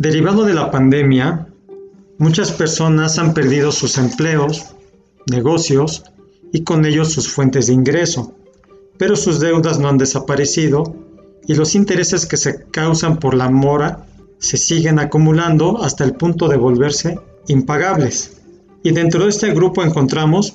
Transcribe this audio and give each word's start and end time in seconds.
Derivado 0.00 0.46
de 0.46 0.54
la 0.54 0.70
pandemia, 0.70 1.46
muchas 2.16 2.52
personas 2.52 3.18
han 3.18 3.34
perdido 3.34 3.70
sus 3.70 3.98
empleos, 3.98 4.74
negocios 5.30 6.04
y 6.54 6.64
con 6.64 6.86
ellos 6.86 7.12
sus 7.12 7.28
fuentes 7.28 7.66
de 7.66 7.74
ingreso, 7.74 8.32
pero 8.96 9.14
sus 9.14 9.40
deudas 9.40 9.78
no 9.78 9.90
han 9.90 9.98
desaparecido 9.98 10.96
y 11.46 11.52
los 11.52 11.74
intereses 11.74 12.24
que 12.24 12.38
se 12.38 12.64
causan 12.70 13.18
por 13.18 13.34
la 13.34 13.50
mora 13.50 14.06
se 14.38 14.56
siguen 14.56 14.98
acumulando 14.98 15.82
hasta 15.82 16.02
el 16.04 16.14
punto 16.14 16.48
de 16.48 16.56
volverse 16.56 17.20
impagables. 17.48 18.40
Y 18.82 18.92
dentro 18.92 19.24
de 19.24 19.28
este 19.28 19.52
grupo 19.52 19.84
encontramos 19.84 20.54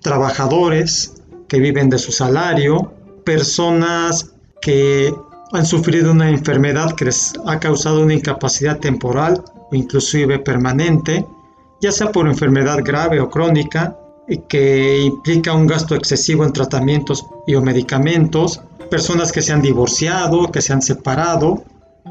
trabajadores 0.00 1.12
que 1.46 1.60
viven 1.60 1.90
de 1.90 1.98
su 1.98 2.10
salario, 2.10 2.94
personas 3.22 4.32
que 4.62 5.12
han 5.52 5.66
sufrido 5.66 6.12
una 6.12 6.28
enfermedad 6.28 6.94
que 6.94 7.06
les 7.06 7.32
ha 7.46 7.58
causado 7.58 8.02
una 8.02 8.14
incapacidad 8.14 8.78
temporal 8.78 9.42
o 9.70 9.74
inclusive 9.74 10.38
permanente, 10.38 11.24
ya 11.80 11.92
sea 11.92 12.10
por 12.12 12.26
enfermedad 12.26 12.78
grave 12.84 13.20
o 13.20 13.30
crónica, 13.30 13.96
que 14.48 15.00
implica 15.00 15.54
un 15.54 15.66
gasto 15.66 15.94
excesivo 15.94 16.44
en 16.44 16.52
tratamientos 16.52 17.24
y 17.46 17.54
o 17.54 17.62
medicamentos, 17.62 18.60
personas 18.90 19.32
que 19.32 19.42
se 19.42 19.52
han 19.52 19.62
divorciado, 19.62 20.50
que 20.52 20.60
se 20.60 20.72
han 20.72 20.82
separado 20.82 21.62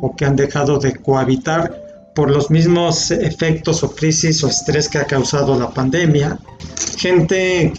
o 0.02 0.16
que 0.16 0.26
han 0.26 0.36
dejado 0.36 0.80
de 0.80 0.96
cohabitar 0.96 2.12
por 2.16 2.32
los 2.32 2.50
mismos 2.50 3.12
efectos 3.12 3.84
o 3.84 3.94
crisis 3.94 4.44
o 4.44 4.48
estrés 4.48 4.90
que 4.90 4.98
ha 4.98 5.06
causado 5.06 5.60
la 5.60 5.70
pandemia, 5.70 6.40
gente 6.98 7.74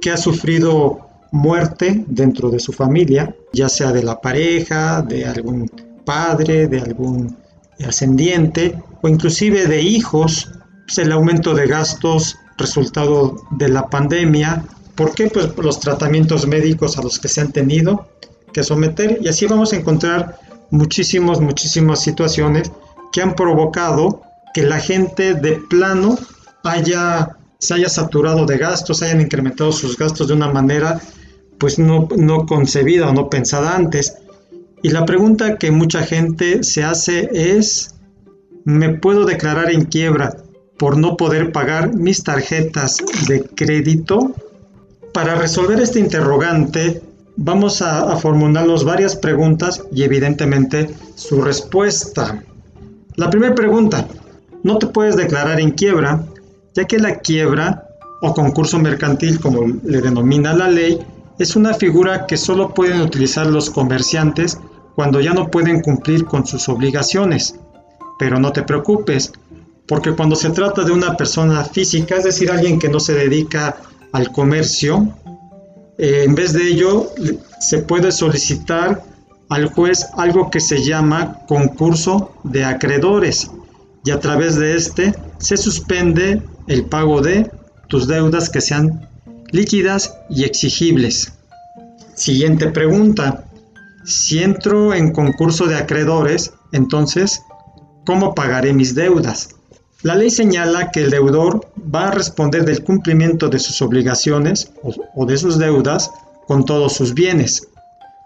que 0.00 0.10
ha 0.10 0.16
sufrido 0.16 1.03
muerte 1.34 2.04
dentro 2.06 2.48
de 2.48 2.60
su 2.60 2.72
familia, 2.72 3.34
ya 3.52 3.68
sea 3.68 3.90
de 3.90 4.04
la 4.04 4.20
pareja, 4.20 5.02
de 5.02 5.26
algún 5.26 5.68
padre, 6.04 6.68
de 6.68 6.80
algún 6.80 7.36
ascendiente 7.84 8.80
o 9.02 9.08
inclusive 9.08 9.66
de 9.66 9.82
hijos, 9.82 10.52
pues 10.86 10.98
el 10.98 11.10
aumento 11.10 11.52
de 11.52 11.66
gastos 11.66 12.36
resultado 12.56 13.36
de 13.50 13.68
la 13.68 13.90
pandemia. 13.90 14.64
¿Por 14.94 15.12
qué? 15.16 15.26
Pues 15.26 15.50
los 15.56 15.80
tratamientos 15.80 16.46
médicos 16.46 16.98
a 16.98 17.02
los 17.02 17.18
que 17.18 17.26
se 17.26 17.40
han 17.40 17.50
tenido 17.50 18.06
que 18.52 18.62
someter 18.62 19.18
y 19.20 19.26
así 19.26 19.46
vamos 19.46 19.72
a 19.72 19.76
encontrar 19.76 20.38
muchísimas, 20.70 21.40
muchísimas 21.40 22.00
situaciones 22.00 22.70
que 23.12 23.22
han 23.22 23.34
provocado 23.34 24.22
que 24.54 24.62
la 24.62 24.78
gente 24.78 25.34
de 25.34 25.60
plano 25.68 26.16
haya, 26.62 27.36
se 27.58 27.74
haya 27.74 27.88
saturado 27.88 28.46
de 28.46 28.56
gastos, 28.56 29.02
hayan 29.02 29.20
incrementado 29.20 29.72
sus 29.72 29.98
gastos 29.98 30.28
de 30.28 30.34
una 30.34 30.48
manera 30.48 31.00
pues 31.58 31.78
no, 31.78 32.08
no 32.16 32.46
concebida 32.46 33.08
o 33.08 33.12
no 33.12 33.30
pensada 33.30 33.76
antes. 33.76 34.16
Y 34.82 34.90
la 34.90 35.04
pregunta 35.06 35.56
que 35.56 35.70
mucha 35.70 36.02
gente 36.02 36.62
se 36.62 36.84
hace 36.84 37.30
es, 37.32 37.94
¿me 38.64 38.90
puedo 38.90 39.24
declarar 39.24 39.70
en 39.70 39.84
quiebra 39.84 40.36
por 40.78 40.98
no 40.98 41.16
poder 41.16 41.52
pagar 41.52 41.94
mis 41.94 42.22
tarjetas 42.22 42.98
de 43.28 43.44
crédito? 43.44 44.34
Para 45.12 45.36
resolver 45.36 45.80
este 45.80 46.00
interrogante, 46.00 47.02
vamos 47.36 47.80
a, 47.82 48.12
a, 48.12 48.16
formularnos 48.16 48.84
varias 48.84 49.16
preguntas 49.16 49.82
y 49.92 50.02
evidentemente 50.02 50.90
su 51.14 51.40
respuesta. 51.40 52.42
La 53.16 53.30
primera 53.30 53.54
pregunta, 53.54 54.06
no 54.64 54.78
te 54.78 54.88
puedes 54.88 55.16
declarar 55.16 55.60
en 55.60 55.70
quiebra, 55.70 56.26
ya 56.74 56.84
que 56.84 56.98
la 56.98 57.20
quiebra 57.20 57.88
o 58.20 58.34
concurso 58.34 58.78
mercantil, 58.78 59.38
como 59.38 59.66
le 59.84 60.00
denomina 60.00 60.54
la 60.54 60.68
ley, 60.68 60.98
es 61.38 61.56
una 61.56 61.74
figura 61.74 62.26
que 62.26 62.36
solo 62.36 62.72
pueden 62.74 63.00
utilizar 63.00 63.46
los 63.46 63.70
comerciantes 63.70 64.58
cuando 64.94 65.20
ya 65.20 65.32
no 65.32 65.50
pueden 65.50 65.80
cumplir 65.80 66.24
con 66.24 66.46
sus 66.46 66.68
obligaciones. 66.68 67.56
Pero 68.18 68.38
no 68.38 68.52
te 68.52 68.62
preocupes, 68.62 69.32
porque 69.86 70.12
cuando 70.12 70.36
se 70.36 70.50
trata 70.50 70.84
de 70.84 70.92
una 70.92 71.16
persona 71.16 71.64
física, 71.64 72.16
es 72.16 72.24
decir, 72.24 72.50
alguien 72.50 72.78
que 72.78 72.88
no 72.88 73.00
se 73.00 73.14
dedica 73.14 73.76
al 74.12 74.30
comercio, 74.30 75.08
eh, 75.98 76.22
en 76.24 76.34
vez 76.34 76.52
de 76.52 76.68
ello 76.68 77.10
se 77.60 77.78
puede 77.78 78.12
solicitar 78.12 79.02
al 79.48 79.66
juez 79.66 80.06
algo 80.16 80.50
que 80.50 80.60
se 80.60 80.82
llama 80.82 81.40
concurso 81.46 82.32
de 82.44 82.64
acreedores 82.64 83.50
y 84.04 84.10
a 84.10 84.20
través 84.20 84.56
de 84.56 84.76
este 84.76 85.14
se 85.38 85.56
suspende 85.56 86.42
el 86.66 86.86
pago 86.86 87.20
de 87.20 87.50
tus 87.88 88.06
deudas 88.06 88.48
que 88.48 88.60
sean 88.60 89.08
líquidas 89.54 90.16
y 90.28 90.42
exigibles. 90.42 91.32
Siguiente 92.16 92.70
pregunta. 92.70 93.44
Si 94.04 94.42
entro 94.42 94.92
en 94.92 95.12
concurso 95.12 95.66
de 95.66 95.76
acreedores, 95.76 96.52
entonces, 96.72 97.40
¿cómo 98.04 98.34
pagaré 98.34 98.72
mis 98.72 98.96
deudas? 98.96 99.50
La 100.02 100.16
ley 100.16 100.30
señala 100.30 100.90
que 100.90 101.04
el 101.04 101.10
deudor 101.10 101.70
va 101.94 102.08
a 102.08 102.10
responder 102.10 102.64
del 102.64 102.82
cumplimiento 102.82 103.48
de 103.48 103.60
sus 103.60 103.80
obligaciones 103.80 104.72
o, 104.82 105.24
de 105.24 105.38
sus 105.38 105.56
deudas 105.56 106.10
con 106.48 106.64
todos 106.64 106.94
sus 106.94 107.14
bienes, 107.14 107.68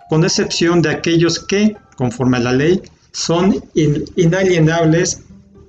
con 0.09 0.25
excepción 0.25 0.81
de 0.81 0.91
aquellos 0.91 1.38
que, 1.38 1.77
conforme 1.97 2.38
a 2.38 2.41
la 2.41 2.53
ley, 2.53 2.81
son 3.12 3.62
inalienables 4.17 5.21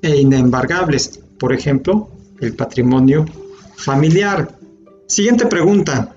e 0.02 0.16
inembargables, 0.16 1.20
por 1.38 1.52
ejemplo, 1.52 2.10
el 2.40 2.56
patrimonio 2.56 3.26
familiar. 3.76 4.59
Siguiente 5.10 5.48
pregunta. 5.48 6.16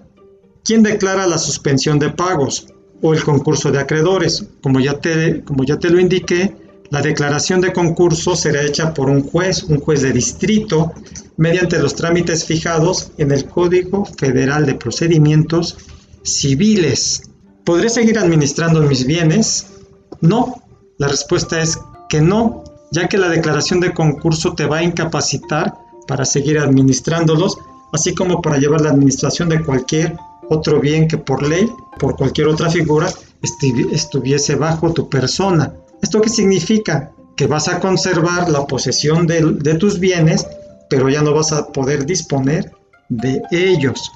¿Quién 0.62 0.82
declara 0.82 1.26
la 1.26 1.38
suspensión 1.38 1.98
de 1.98 2.10
pagos 2.10 2.66
o 3.00 3.14
el 3.14 3.24
concurso 3.24 3.72
de 3.72 3.80
acreedores? 3.80 4.44
Como 4.62 4.80
ya 4.80 5.00
te, 5.00 5.42
como 5.44 5.64
ya 5.64 5.78
te 5.78 5.88
lo 5.88 5.98
indiqué, 5.98 6.54
la 6.90 7.00
declaración 7.00 7.62
de 7.62 7.72
concurso 7.72 8.36
será 8.36 8.60
hecha 8.60 8.92
por 8.92 9.08
un 9.08 9.22
juez, 9.22 9.62
un 9.62 9.80
juez 9.80 10.02
de 10.02 10.12
distrito, 10.12 10.92
mediante 11.38 11.78
los 11.78 11.94
trámites 11.94 12.44
fijados 12.44 13.12
en 13.16 13.32
el 13.32 13.46
Código 13.46 14.04
Federal 14.04 14.66
de 14.66 14.74
Procedimientos 14.74 15.78
Civiles. 16.22 17.22
¿Podré 17.64 17.88
seguir 17.88 18.18
administrando 18.18 18.82
mis 18.82 19.06
bienes? 19.06 19.68
No. 20.20 20.62
La 20.98 21.08
respuesta 21.08 21.62
es 21.62 21.78
que 22.10 22.20
no, 22.20 22.62
ya 22.90 23.08
que 23.08 23.16
la 23.16 23.30
declaración 23.30 23.80
de 23.80 23.94
concurso 23.94 24.52
te 24.52 24.66
va 24.66 24.78
a 24.78 24.84
incapacitar 24.84 25.72
para 26.06 26.26
seguir 26.26 26.58
administrándolos 26.58 27.56
así 27.92 28.14
como 28.14 28.40
para 28.40 28.58
llevar 28.58 28.80
la 28.80 28.90
administración 28.90 29.48
de 29.48 29.62
cualquier 29.62 30.16
otro 30.48 30.80
bien 30.80 31.08
que 31.08 31.18
por 31.18 31.42
ley, 31.46 31.70
por 31.98 32.16
cualquier 32.16 32.48
otra 32.48 32.70
figura, 32.70 33.10
estuviese 33.92 34.56
bajo 34.56 34.92
tu 34.92 35.08
persona. 35.08 35.72
¿Esto 36.02 36.20
qué 36.20 36.28
significa? 36.28 37.12
Que 37.36 37.46
vas 37.46 37.68
a 37.68 37.80
conservar 37.80 38.50
la 38.50 38.66
posesión 38.66 39.26
de, 39.26 39.74
tus 39.78 39.98
bienes, 39.98 40.46
pero 40.90 41.08
ya 41.08 41.22
no 41.22 41.32
vas 41.32 41.52
a 41.52 41.68
poder 41.68 42.04
disponer 42.04 42.72
de 43.08 43.40
ellos. 43.50 44.10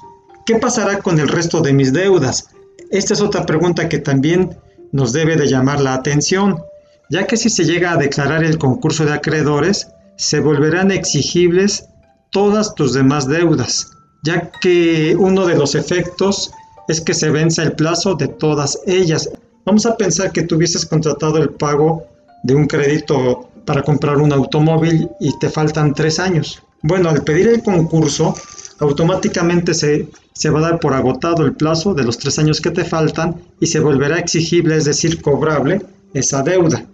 ¿Qué 0.45 0.55
pasará 0.55 0.99
con 0.99 1.19
el 1.19 1.27
resto 1.27 1.61
de 1.61 1.73
mis 1.73 1.91
deudas? 1.91 2.49
Esta 2.89 3.13
es 3.13 3.21
otra 3.21 3.45
pregunta 3.45 3.89
que 3.89 3.99
también 3.99 4.57
nos 4.91 5.11
debe 5.11 5.35
de 5.35 5.47
llamar 5.47 5.81
la 5.81 5.93
atención, 5.93 6.63
ya 7.09 7.27
que 7.27 7.37
si 7.37 7.49
se 7.49 7.65
llega 7.65 7.91
a 7.91 7.97
declarar 7.97 8.43
el 8.43 8.57
concurso 8.57 9.05
de 9.05 9.13
acreedores, 9.13 9.89
se 10.15 10.39
volverán 10.39 10.91
exigibles 10.91 11.89
todas 12.31 12.75
tus 12.75 12.93
demás 12.93 13.27
deudas, 13.27 13.91
ya 14.23 14.51
que 14.61 15.15
uno 15.17 15.45
de 15.45 15.55
los 15.55 15.75
efectos 15.75 16.51
es 16.87 17.01
que 17.01 17.13
se 17.13 17.29
venza 17.29 17.63
el 17.63 17.73
plazo 17.73 18.15
de 18.15 18.27
todas 18.27 18.79
ellas. 18.85 19.29
Vamos 19.65 19.85
a 19.85 19.97
pensar 19.97 20.31
que 20.31 20.43
tuvieses 20.43 20.85
contratado 20.85 21.37
el 21.37 21.49
pago 21.49 22.05
de 22.43 22.55
un 22.55 22.67
crédito 22.67 23.49
para 23.65 23.83
comprar 23.83 24.17
un 24.17 24.31
automóvil 24.31 25.09
y 25.19 25.37
te 25.39 25.49
faltan 25.49 25.93
tres 25.93 26.19
años. 26.19 26.61
Bueno, 26.81 27.09
al 27.09 27.23
pedir 27.23 27.47
el 27.47 27.63
concurso, 27.63 28.33
automáticamente 28.79 29.73
se, 29.73 30.07
se 30.33 30.49
va 30.49 30.59
a 30.59 30.63
dar 30.63 30.79
por 30.79 30.93
agotado 30.93 31.45
el 31.45 31.53
plazo 31.53 31.93
de 31.93 32.03
los 32.03 32.17
tres 32.17 32.39
años 32.39 32.61
que 32.61 32.71
te 32.71 32.85
faltan 32.85 33.35
y 33.59 33.67
se 33.67 33.79
volverá 33.79 34.19
exigible, 34.19 34.77
es 34.77 34.85
decir, 34.85 35.21
cobrable, 35.21 35.81
esa 36.13 36.43
deuda. 36.43 36.85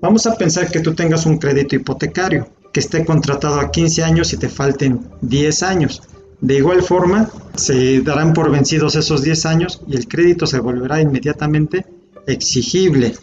Vamos 0.00 0.26
a 0.26 0.36
pensar 0.36 0.70
que 0.70 0.80
tú 0.80 0.94
tengas 0.94 1.26
un 1.26 1.38
crédito 1.38 1.74
hipotecario 1.74 2.46
que 2.72 2.80
esté 2.80 3.04
contratado 3.04 3.60
a 3.60 3.70
15 3.70 4.02
años 4.02 4.32
y 4.32 4.36
te 4.36 4.48
falten 4.48 5.00
10 5.20 5.62
años. 5.62 6.02
De 6.40 6.56
igual 6.56 6.82
forma, 6.82 7.30
se 7.54 8.00
darán 8.00 8.32
por 8.32 8.50
vencidos 8.50 8.96
esos 8.96 9.22
10 9.22 9.46
años 9.46 9.80
y 9.86 9.96
el 9.96 10.08
crédito 10.08 10.46
se 10.46 10.58
volverá 10.58 11.00
inmediatamente 11.00 11.86
exigible. 12.26 13.14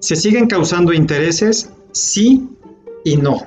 ¿Se 0.00 0.16
siguen 0.16 0.46
causando 0.46 0.92
intereses? 0.92 1.70
Sí 1.92 2.48
y 3.04 3.16
no, 3.16 3.46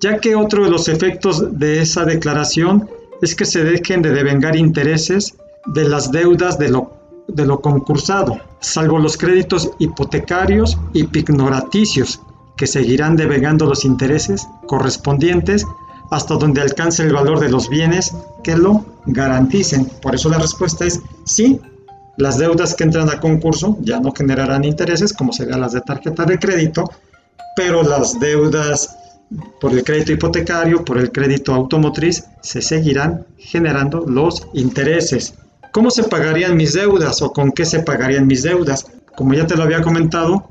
ya 0.00 0.18
que 0.18 0.34
otro 0.34 0.64
de 0.64 0.70
los 0.70 0.88
efectos 0.88 1.58
de 1.58 1.80
esa 1.80 2.04
declaración 2.04 2.88
es 3.22 3.34
que 3.34 3.44
se 3.44 3.64
dejen 3.64 4.02
de 4.02 4.12
devengar 4.12 4.54
intereses 4.54 5.34
de 5.66 5.88
las 5.88 6.12
deudas 6.12 6.58
de 6.58 6.68
lo, 6.68 6.92
de 7.26 7.46
lo 7.46 7.60
concursado, 7.60 8.40
salvo 8.60 8.98
los 8.98 9.16
créditos 9.16 9.70
hipotecarios 9.78 10.78
y 10.92 11.04
pignoraticios, 11.04 12.20
que 12.58 12.66
seguirán 12.66 13.16
devengando 13.16 13.64
los 13.64 13.86
intereses 13.86 14.46
correspondientes 14.66 15.64
hasta 16.10 16.34
donde 16.34 16.60
alcance 16.60 17.02
el 17.02 17.12
valor 17.12 17.40
de 17.40 17.48
los 17.48 17.68
bienes 17.68 18.14
que 18.42 18.56
lo 18.56 18.84
garanticen. 19.06 19.86
Por 20.02 20.14
eso 20.14 20.28
la 20.28 20.38
respuesta 20.38 20.84
es 20.84 21.00
sí, 21.24 21.60
las 22.18 22.36
deudas 22.36 22.74
que 22.74 22.84
entran 22.84 23.08
a 23.08 23.20
concurso 23.20 23.78
ya 23.80 24.00
no 24.00 24.12
generarán 24.12 24.64
intereses 24.64 25.12
como 25.12 25.32
serían 25.32 25.60
las 25.60 25.72
de 25.72 25.80
tarjeta 25.82 26.24
de 26.24 26.38
crédito, 26.38 26.90
pero 27.54 27.82
las 27.82 28.18
deudas 28.18 28.96
por 29.60 29.72
el 29.72 29.84
crédito 29.84 30.12
hipotecario, 30.12 30.84
por 30.84 30.98
el 30.98 31.12
crédito 31.12 31.54
automotriz, 31.54 32.24
se 32.42 32.60
seguirán 32.60 33.26
generando 33.36 34.04
los 34.06 34.48
intereses. 34.54 35.34
¿Cómo 35.72 35.90
se 35.90 36.04
pagarían 36.04 36.56
mis 36.56 36.72
deudas 36.72 37.22
o 37.22 37.32
con 37.32 37.52
qué 37.52 37.64
se 37.64 37.80
pagarían 37.80 38.26
mis 38.26 38.42
deudas? 38.42 38.86
Como 39.14 39.34
ya 39.34 39.46
te 39.46 39.56
lo 39.56 39.64
había 39.64 39.82
comentado, 39.82 40.50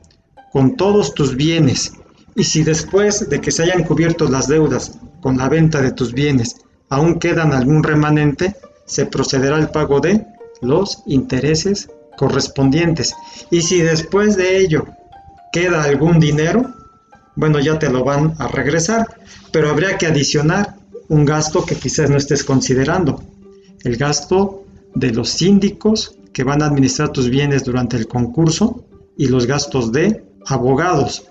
con 0.51 0.75
todos 0.75 1.13
tus 1.13 1.35
bienes. 1.35 1.93
Y 2.35 2.43
si 2.43 2.63
después 2.63 3.29
de 3.29 3.41
que 3.41 3.51
se 3.51 3.63
hayan 3.63 3.83
cubierto 3.83 4.29
las 4.29 4.47
deudas 4.47 4.99
con 5.21 5.37
la 5.37 5.49
venta 5.49 5.81
de 5.81 5.91
tus 5.91 6.13
bienes 6.13 6.57
aún 6.89 7.19
quedan 7.19 7.53
algún 7.53 7.83
remanente, 7.83 8.55
se 8.85 9.05
procederá 9.05 9.57
al 9.57 9.71
pago 9.71 9.99
de 9.99 10.25
los 10.61 11.03
intereses 11.05 11.89
correspondientes. 12.17 13.15
Y 13.51 13.61
si 13.61 13.81
después 13.81 14.37
de 14.37 14.59
ello 14.59 14.85
queda 15.51 15.83
algún 15.83 16.19
dinero, 16.19 16.73
bueno, 17.35 17.59
ya 17.59 17.77
te 17.77 17.89
lo 17.89 18.03
van 18.03 18.33
a 18.39 18.47
regresar, 18.47 19.07
pero 19.51 19.69
habría 19.69 19.97
que 19.97 20.07
adicionar 20.07 20.75
un 21.09 21.25
gasto 21.25 21.65
que 21.65 21.75
quizás 21.75 22.09
no 22.09 22.17
estés 22.17 22.43
considerando, 22.43 23.21
el 23.83 23.95
gasto 23.95 24.65
de 24.95 25.11
los 25.11 25.29
síndicos 25.29 26.17
que 26.33 26.43
van 26.43 26.61
a 26.61 26.65
administrar 26.65 27.09
tus 27.09 27.29
bienes 27.29 27.63
durante 27.63 27.97
el 27.97 28.07
concurso 28.07 28.83
y 29.17 29.27
los 29.27 29.45
gastos 29.45 29.91
de 29.91 30.23
abogados. 30.47 31.25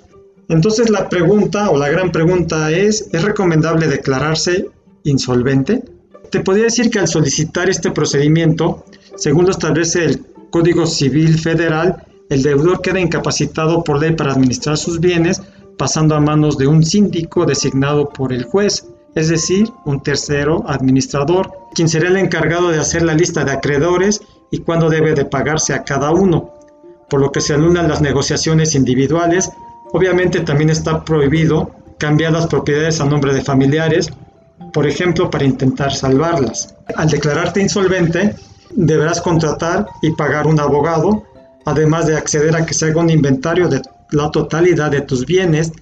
Entonces 0.49 0.91
la 0.91 1.09
pregunta 1.09 1.71
o 1.71 1.77
la 1.77 1.89
gran 1.89 2.13
pregunta 2.13 2.71
es, 2.71 3.09
¿es 3.13 3.23
recomendable 3.23 3.89
declararse 3.89 4.69
insolvente? 5.05 5.83
Te 6.31 6.41
podría 6.41 6.65
decir 6.65 6.91
que 6.91 6.99
al 6.99 7.09
solicitar 7.09 7.69
este 7.69 7.91
procedimiento, 7.91 8.85
según 9.17 9.47
lo 9.47 9.51
establece 9.51 10.05
el 10.05 10.25
Código 10.51 10.87
Civil 10.87 11.39
Federal, 11.39 12.05
el 12.29 12.43
deudor 12.43 12.81
queda 12.81 13.01
incapacitado 13.01 13.85
por 13.85 14.01
ley 14.01 14.15
para 14.15 14.33
administrar 14.33 14.77
sus 14.77 15.01
bienes 15.01 15.43
pasando 15.79 16.15
a 16.15 16.21
manos 16.21 16.57
de 16.59 16.67
un 16.67 16.85
síndico 16.85 17.45
designado 17.45 18.09
por 18.09 18.33
el 18.33 18.45
juez, 18.45 18.87
es 19.15 19.29
decir, 19.29 19.69
un 19.85 20.03
tercero 20.03 20.65
administrador, 20.67 21.51
quien 21.75 21.89
será 21.89 22.09
el 22.09 22.17
encargado 22.17 22.71
de 22.71 22.79
hacer 22.79 23.03
la 23.03 23.15
lista 23.15 23.45
de 23.45 23.53
acreedores 23.53 24.21
y 24.51 24.59
cuándo 24.59 24.89
debe 24.89 25.15
de 25.15 25.25
pagarse 25.25 25.75
a 25.75 25.85
cada 25.85 26.11
uno, 26.11 26.55
por 27.09 27.21
lo 27.21 27.31
que 27.31 27.41
se 27.41 27.55
anulan 27.55 27.89
las 27.89 28.01
negociaciones 28.01 28.75
individuales. 28.75 29.51
Obviamente 29.93 30.41
también 30.41 30.71
está 30.71 31.05
prohibido 31.05 31.71
cambiar 31.99 32.33
las 32.33 32.47
propiedades 32.47 33.01
a 33.01 33.05
nombre 33.05 33.33
de 33.33 33.43
familiares, 33.43 34.11
por 34.73 34.87
ejemplo, 34.87 35.31
para 35.31 35.45
intentar 35.45 35.93
salvarlas. 35.93 36.75
Al 36.97 37.09
declararte 37.09 37.61
insolvente, 37.61 38.35
deberás 38.71 39.21
contratar 39.21 39.87
y 40.03 40.11
pagar 40.13 40.47
un 40.47 40.61
abogado, 40.61 41.25
además 41.65 42.07
de 42.07 42.17
acceder 42.17 42.55
a 42.57 42.67
que 42.67 42.75
se 42.75 42.87
haga 42.87 43.01
un 43.01 43.11
inventario 43.11 43.69
de 43.69 43.81
la 44.11 44.31
totalidad 44.31 44.91
de 44.91 45.01
tus 45.01 45.25
bienes, 45.25 45.73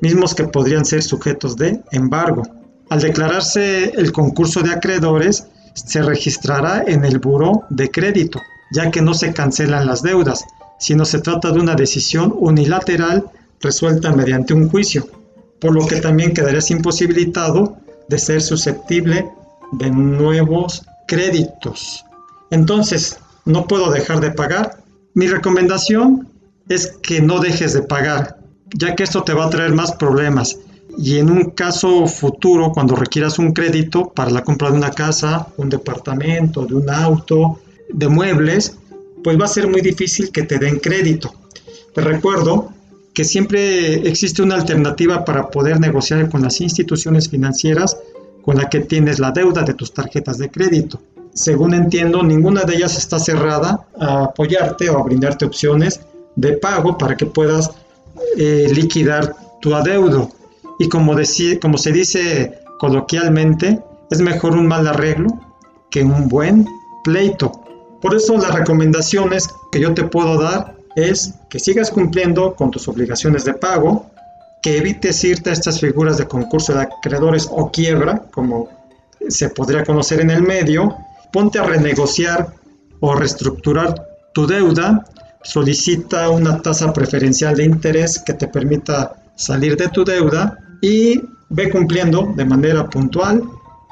mismos 0.00 0.34
que 0.34 0.44
podrían 0.44 0.84
ser 0.84 1.02
sujetos 1.02 1.56
de 1.56 1.80
embargo. 1.92 2.42
Al 2.90 3.00
declararse 3.00 3.92
el 3.96 4.12
concurso 4.12 4.60
de 4.60 4.72
acreedores, 4.72 5.46
se 5.74 6.02
registrará 6.02 6.84
en 6.86 7.04
el 7.04 7.18
buro 7.18 7.62
de 7.70 7.90
crédito, 7.90 8.40
ya 8.72 8.90
que 8.90 9.00
no 9.00 9.14
se 9.14 9.32
cancelan 9.32 9.86
las 9.86 10.02
deudas, 10.02 10.44
sino 10.82 11.04
se 11.04 11.20
trata 11.20 11.52
de 11.52 11.60
una 11.60 11.76
decisión 11.76 12.34
unilateral 12.36 13.30
resuelta 13.60 14.10
mediante 14.10 14.52
un 14.52 14.68
juicio, 14.68 15.06
por 15.60 15.72
lo 15.72 15.86
que 15.86 16.00
también 16.00 16.34
quedarías 16.34 16.72
imposibilitado 16.72 17.76
de 18.08 18.18
ser 18.18 18.42
susceptible 18.42 19.30
de 19.70 19.90
nuevos 19.92 20.82
créditos. 21.06 22.04
Entonces, 22.50 23.20
no 23.44 23.68
puedo 23.68 23.92
dejar 23.92 24.18
de 24.18 24.32
pagar. 24.32 24.82
Mi 25.14 25.28
recomendación 25.28 26.28
es 26.68 26.88
que 27.00 27.20
no 27.20 27.38
dejes 27.38 27.74
de 27.74 27.82
pagar, 27.82 28.38
ya 28.74 28.96
que 28.96 29.04
esto 29.04 29.22
te 29.22 29.34
va 29.34 29.44
a 29.44 29.50
traer 29.50 29.74
más 29.74 29.92
problemas. 29.92 30.58
Y 30.98 31.18
en 31.18 31.30
un 31.30 31.50
caso 31.50 32.08
futuro, 32.08 32.72
cuando 32.72 32.96
requieras 32.96 33.38
un 33.38 33.52
crédito 33.52 34.08
para 34.12 34.32
la 34.32 34.42
compra 34.42 34.72
de 34.72 34.78
una 34.78 34.90
casa, 34.90 35.46
un 35.58 35.68
departamento, 35.68 36.66
de 36.66 36.74
un 36.74 36.90
auto, 36.90 37.60
de 37.88 38.08
muebles, 38.08 38.76
pues 39.22 39.40
va 39.40 39.44
a 39.44 39.48
ser 39.48 39.68
muy 39.68 39.80
difícil 39.80 40.30
que 40.30 40.42
te 40.42 40.58
den 40.58 40.78
crédito. 40.78 41.32
Te 41.94 42.00
recuerdo 42.00 42.72
que 43.14 43.24
siempre 43.24 44.08
existe 44.08 44.42
una 44.42 44.54
alternativa 44.54 45.24
para 45.24 45.50
poder 45.50 45.78
negociar 45.80 46.28
con 46.30 46.42
las 46.42 46.60
instituciones 46.60 47.28
financieras 47.28 47.96
con 48.42 48.56
la 48.56 48.68
que 48.68 48.80
tienes 48.80 49.18
la 49.18 49.30
deuda 49.30 49.62
de 49.62 49.74
tus 49.74 49.92
tarjetas 49.92 50.38
de 50.38 50.50
crédito. 50.50 51.00
Según 51.34 51.74
entiendo, 51.74 52.22
ninguna 52.22 52.64
de 52.64 52.76
ellas 52.76 52.98
está 52.98 53.18
cerrada 53.18 53.86
a 53.98 54.24
apoyarte 54.24 54.90
o 54.90 54.98
a 54.98 55.02
brindarte 55.02 55.44
opciones 55.44 56.00
de 56.36 56.54
pago 56.54 56.98
para 56.98 57.16
que 57.16 57.26
puedas 57.26 57.70
eh, 58.36 58.68
liquidar 58.74 59.34
tu 59.60 59.74
adeudo. 59.74 60.30
Y 60.78 60.88
como, 60.88 61.14
como 61.60 61.78
se 61.78 61.92
dice 61.92 62.58
coloquialmente, 62.78 63.80
es 64.10 64.20
mejor 64.20 64.52
un 64.52 64.66
mal 64.66 64.86
arreglo 64.86 65.28
que 65.90 66.02
un 66.02 66.28
buen 66.28 66.66
pleito. 67.04 67.61
Por 68.02 68.16
eso 68.16 68.36
las 68.36 68.52
recomendaciones 68.52 69.48
que 69.70 69.80
yo 69.80 69.94
te 69.94 70.02
puedo 70.02 70.36
dar 70.36 70.74
es 70.96 71.34
que 71.48 71.60
sigas 71.60 71.90
cumpliendo 71.90 72.54
con 72.54 72.72
tus 72.72 72.88
obligaciones 72.88 73.44
de 73.44 73.54
pago, 73.54 74.10
que 74.60 74.76
evites 74.76 75.22
irte 75.24 75.50
a 75.50 75.52
estas 75.52 75.80
figuras 75.80 76.18
de 76.18 76.26
concurso 76.26 76.74
de 76.74 76.82
acreedores 76.82 77.48
o 77.50 77.70
quiebra, 77.70 78.24
como 78.32 78.68
se 79.28 79.50
podría 79.50 79.84
conocer 79.84 80.20
en 80.20 80.30
el 80.30 80.42
medio, 80.42 80.96
ponte 81.32 81.60
a 81.60 81.62
renegociar 81.62 82.52
o 82.98 83.14
reestructurar 83.14 83.94
tu 84.34 84.46
deuda. 84.48 85.04
Solicita 85.44 86.28
una 86.28 86.60
tasa 86.60 86.92
preferencial 86.92 87.56
de 87.56 87.64
interés 87.64 88.18
que 88.18 88.34
te 88.34 88.48
permita 88.48 89.14
salir 89.36 89.76
de 89.76 89.88
tu 89.88 90.04
deuda 90.04 90.58
y 90.80 91.20
ve 91.48 91.70
cumpliendo 91.70 92.32
de 92.36 92.44
manera 92.44 92.88
puntual 92.90 93.42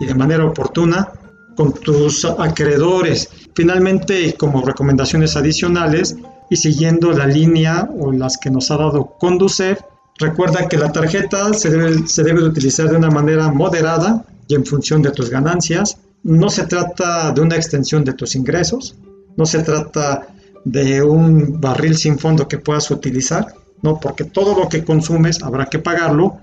y 0.01 0.07
de 0.07 0.15
manera 0.15 0.45
oportuna 0.45 1.09
con 1.57 1.73
tus 1.73 2.25
acreedores. 2.25 3.29
Finalmente, 3.55 4.35
como 4.35 4.63
recomendaciones 4.63 5.37
adicionales 5.37 6.17
y 6.49 6.57
siguiendo 6.57 7.13
la 7.13 7.27
línea 7.27 7.89
o 7.99 8.13
las 8.13 8.39
que 8.39 8.51
nos 8.51 8.71
ha 8.71 8.77
dado 8.77 9.17
Conducef, 9.19 9.81
recuerda 10.19 10.69
que 10.69 10.77
la 10.77 10.93
tarjeta 10.93 11.53
se 11.55 11.71
debe, 11.71 12.07
se 12.07 12.23
debe 12.23 12.43
utilizar 12.43 12.89
de 12.89 12.97
una 12.97 13.11
manera 13.11 13.51
moderada 13.51 14.25
y 14.49 14.55
en 14.55 14.67
función 14.67 15.03
de 15.03 15.13
tus 15.13 15.31
ganancias. 15.31 15.99
No 16.23 16.51
se 16.51 16.67
trata 16.67 17.31
de 17.33 17.41
una 17.41 17.57
extensión 17.57 18.05
de 18.05 18.13
tus 18.13 18.35
ingresos, 18.35 18.97
no 19.37 19.47
se 19.47 19.63
trata 19.63 20.27
de 20.65 21.03
un 21.03 21.61
barril 21.61 21.97
sin 21.97 22.19
fondo 22.19 22.49
que 22.49 22.59
puedas 22.59 22.91
utilizar, 22.91 23.55
¿no? 23.83 23.99
Porque 23.99 24.25
todo 24.25 24.59
lo 24.59 24.69
que 24.69 24.85
consumes 24.85 25.43
habrá 25.43 25.67
que 25.67 25.79
pagarlo. 25.79 26.39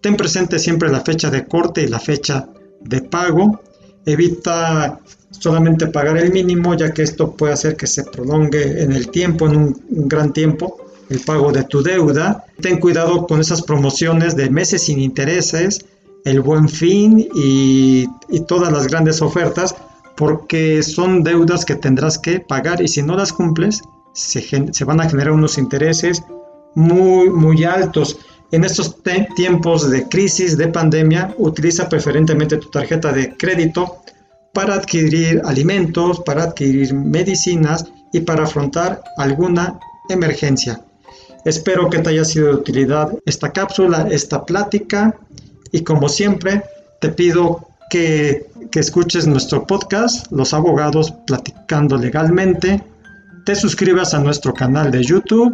Ten 0.00 0.16
presente 0.16 0.58
siempre 0.58 0.90
la 0.90 1.00
fecha 1.00 1.30
de 1.30 1.46
corte 1.46 1.82
y 1.82 1.86
la 1.86 2.00
fecha 2.00 2.48
de 2.80 3.02
pago. 3.02 3.60
Evita 4.06 4.98
solamente 5.30 5.86
pagar 5.88 6.16
el 6.18 6.32
mínimo, 6.32 6.74
ya 6.74 6.92
que 6.92 7.02
esto 7.02 7.32
puede 7.32 7.54
hacer 7.54 7.76
que 7.76 7.86
se 7.86 8.04
prolongue 8.04 8.82
en 8.82 8.92
el 8.92 9.08
tiempo, 9.08 9.46
en 9.46 9.56
un, 9.56 9.82
gran 9.88 10.32
tiempo, 10.32 10.76
el 11.08 11.20
pago 11.20 11.52
de 11.52 11.64
tu 11.64 11.82
deuda. 11.82 12.44
Ten 12.60 12.78
cuidado 12.78 13.26
con 13.26 13.40
esas 13.40 13.62
promociones 13.62 14.36
de 14.36 14.50
meses 14.50 14.82
sin 14.82 15.00
intereses, 15.00 15.84
el 16.24 16.40
buen 16.40 16.68
fin 16.68 17.28
y, 17.34 18.06
todas 18.46 18.72
las 18.72 18.86
grandes 18.86 19.22
ofertas, 19.22 19.74
porque 20.16 20.82
son 20.82 21.22
deudas 21.22 21.64
que 21.64 21.74
tendrás 21.74 22.18
que 22.18 22.38
pagar 22.38 22.82
y 22.82 22.88
si 22.88 23.02
no 23.02 23.16
las 23.16 23.32
cumples, 23.32 23.82
se, 24.12 24.84
van 24.84 25.00
a 25.00 25.08
generar 25.08 25.32
unos 25.32 25.58
intereses 25.58 26.22
muy, 26.74 27.30
muy 27.30 27.64
altos. 27.64 28.18
En 28.52 28.64
estos 28.64 28.96
tiempos 29.34 29.90
de 29.90 30.06
crisis, 30.08 30.58
de 30.58 30.68
pandemia, 30.68 31.34
utiliza 31.38 31.88
preferentemente 31.88 32.58
tu 32.58 32.68
tarjeta 32.68 33.10
de 33.10 33.34
crédito 33.36 34.02
para 34.52 34.74
adquirir 34.74 35.40
alimentos, 35.46 36.20
para 36.20 36.44
adquirir 36.44 36.92
medicinas 36.92 37.86
y 38.12 38.20
para 38.20 38.44
afrontar 38.44 39.02
alguna 39.16 39.80
emergencia. 40.10 40.82
Espero 41.46 41.88
que 41.88 42.00
te 42.00 42.10
haya 42.10 42.26
sido 42.26 42.48
de 42.48 42.54
utilidad 42.54 43.12
esta 43.24 43.50
cápsula, 43.50 44.06
esta 44.10 44.44
plática 44.44 45.16
y 45.72 45.82
como 45.82 46.10
siempre 46.10 46.62
te 47.00 47.08
pido 47.08 47.66
que, 47.90 48.46
escuches 48.74 49.26
nuestro 49.26 49.66
podcast, 49.66 50.30
Los 50.30 50.54
Abogados 50.54 51.12
Platicando 51.26 51.96
Legalmente, 51.96 52.82
te 53.44 53.54
suscribas 53.54 54.14
a 54.14 54.20
nuestro 54.20 54.54
canal 54.54 54.90
de 54.90 55.02
YouTube 55.02 55.52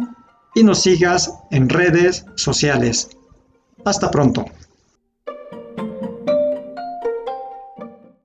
y 0.55 0.63
nos 0.63 0.81
sigas 0.81 1.33
en 1.51 1.69
redes 1.69 2.25
sociales. 2.35 3.09
Hasta 3.85 4.11
pronto. 4.11 4.45